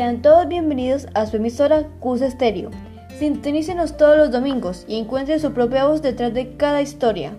[0.00, 2.70] Sean todos bienvenidos a su emisora CUS Estéreo.
[3.18, 7.36] Sintonícenos todos los domingos y encuentren su propia voz detrás de cada historia.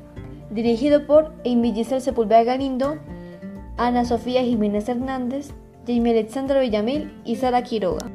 [0.52, 3.00] Dirigido por Amy Giselle Sepúlveda Galindo,
[3.78, 5.50] Ana Sofía Jiménez Hernández,
[5.88, 8.12] Jamie Alexandra Villamil y Sara Quiroga.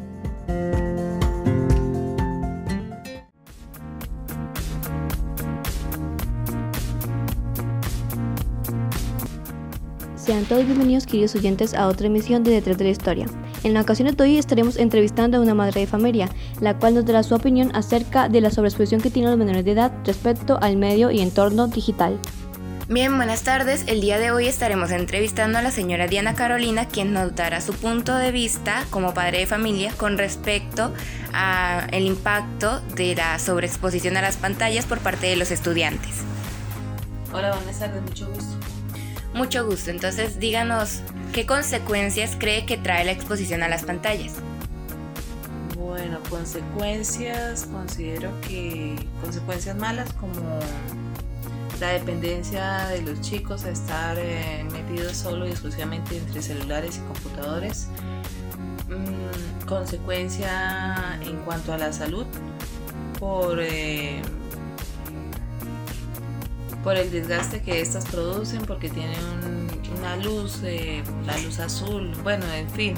[10.14, 13.27] Sean todos bienvenidos, queridos oyentes, a otra emisión de Detrás de la Historia.
[13.67, 16.28] En la ocasión de hoy estaremos entrevistando a una madre de familia,
[16.61, 19.73] la cual nos dará su opinión acerca de la sobreexposición que tienen los menores de
[19.73, 22.17] edad respecto al medio y entorno digital.
[22.89, 23.83] Bien, buenas tardes.
[23.89, 27.73] El día de hoy estaremos entrevistando a la señora Diana Carolina, quien nos dará su
[27.73, 30.92] punto de vista como padre de familia con respecto
[31.33, 36.19] al impacto de la sobreexposición a las pantallas por parte de los estudiantes.
[37.33, 38.75] Hola, buenas tardes, mucho gusto.
[39.37, 39.91] Mucho gusto.
[39.91, 41.03] Entonces, díganos,
[41.34, 44.33] ¿qué consecuencias cree que trae la exposición a las pantallas?
[45.77, 50.59] Bueno, consecuencias, considero que consecuencias malas como
[51.81, 57.01] la dependencia de los chicos a estar eh, metidos solo y exclusivamente entre celulares y
[57.01, 57.89] computadores.
[58.89, 62.25] Mm, consecuencia en cuanto a la salud
[63.19, 64.23] por eh,
[66.87, 69.19] por el desgaste que estas producen, porque tienen
[69.98, 72.95] una luz, eh, la luz azul, bueno, en fin.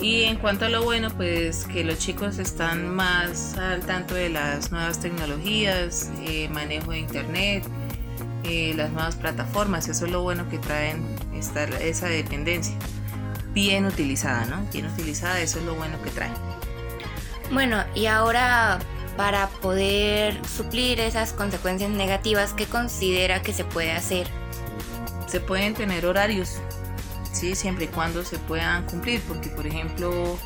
[0.00, 4.30] Y en cuanto a lo bueno, pues que los chicos están más al tanto de
[4.30, 7.64] las nuevas tecnologías, eh, manejo de internet,
[8.42, 12.74] eh, las nuevas plataformas, eso es lo bueno que traen esta, esa dependencia.
[13.52, 14.66] Bien utilizada, ¿no?
[14.72, 16.34] Bien utilizada, eso es lo bueno que traen.
[17.52, 18.80] Bueno, y ahora
[19.16, 24.26] para poder suplir esas consecuencias negativas que considera que se puede hacer?
[25.26, 26.56] Se pueden tener horarios,
[27.32, 27.54] ¿sí?
[27.54, 30.38] siempre y cuando se puedan cumplir, porque por ejemplo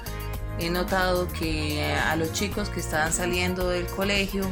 [0.59, 4.45] he notado que a los chicos que están saliendo del colegio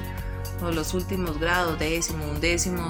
[0.63, 2.89] o los últimos grados, décimo, undécimo,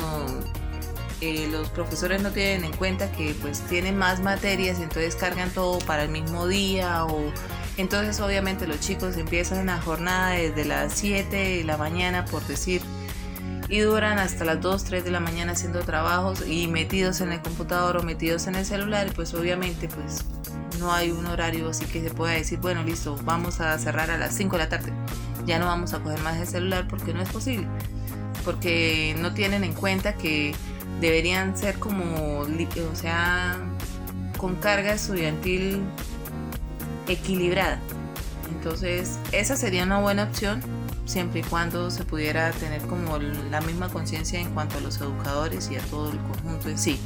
[1.20, 5.78] eh, los profesores no tienen en cuenta que pues tienen más materias, entonces cargan todo
[5.80, 7.32] para el mismo día o
[7.76, 12.82] entonces obviamente los chicos empiezan la jornada desde las 7 de la mañana, por decir,
[13.68, 17.40] y duran hasta las 2, 3 de la mañana haciendo trabajos y metidos en el
[17.40, 20.24] computador o metidos en el celular, pues obviamente pues
[20.78, 24.18] no hay un horario así que se pueda decir, bueno, listo, vamos a cerrar a
[24.18, 24.92] las 5 de la tarde.
[25.46, 27.66] Ya no vamos a coger más el celular porque no es posible.
[28.44, 30.54] Porque no tienen en cuenta que
[31.00, 33.56] deberían ser como, o sea,
[34.36, 35.82] con carga estudiantil
[37.08, 37.78] equilibrada.
[38.50, 40.62] Entonces, esa sería una buena opción
[41.04, 45.70] siempre y cuando se pudiera tener como la misma conciencia en cuanto a los educadores
[45.70, 46.98] y a todo el conjunto en sí.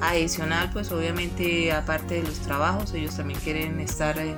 [0.00, 4.34] Adicional, pues obviamente aparte de los trabajos, ellos también quieren estar eh,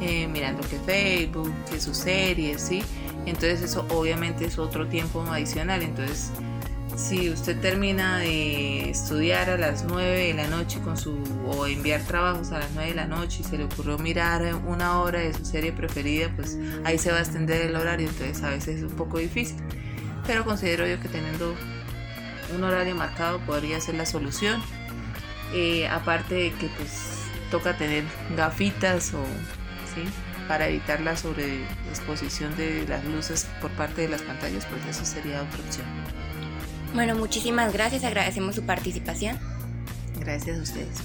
[0.00, 2.82] eh, mirando que Facebook, que sus series, ¿sí?
[3.26, 5.82] Entonces eso obviamente es otro tiempo adicional.
[5.82, 6.30] Entonces
[6.96, 12.02] si usted termina de estudiar a las 9 de la noche con su o enviar
[12.02, 15.32] trabajos a las 9 de la noche y se le ocurrió mirar una hora de
[15.32, 18.82] su serie preferida, pues ahí se va a extender el horario, entonces a veces es
[18.82, 19.56] un poco difícil.
[20.26, 21.54] Pero considero yo que teniendo
[22.54, 24.62] un horario marcado podría ser la solución.
[25.54, 27.12] Eh, aparte de que pues
[27.50, 28.04] toca tener
[28.36, 29.22] gafitas o
[30.48, 35.42] para evitar la sobreexposición de las luces por parte de las pantallas, pues eso sería
[35.42, 35.86] otra opción.
[36.94, 39.38] Bueno, muchísimas gracias, agradecemos su participación.
[40.20, 41.02] Gracias a ustedes.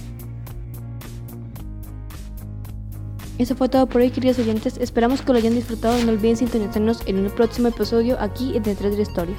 [3.38, 4.76] Eso fue todo por hoy, queridos oyentes.
[4.78, 8.90] Esperamos que lo hayan disfrutado no olviden sintonizarnos en un próximo episodio aquí en Detrás
[8.90, 9.36] de la Historia.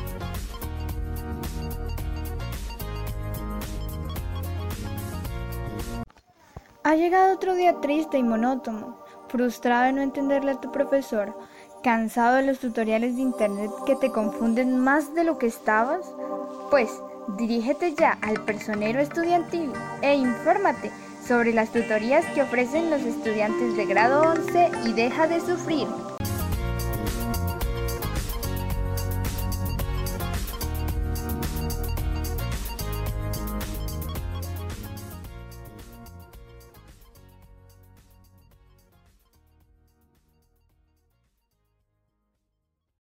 [6.84, 8.98] Ha llegado otro día triste y monótono,
[9.28, 11.38] frustrado de no entenderle a tu profesor,
[11.84, 16.12] cansado de los tutoriales de internet que te confunden más de lo que estabas.
[16.70, 16.90] Pues
[17.38, 20.92] dirígete ya al personero estudiantil e infórmate
[21.26, 25.88] sobre las tutorías que ofrecen los estudiantes de grado 11 y deja de sufrir.